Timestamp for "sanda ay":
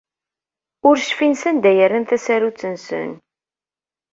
1.41-1.79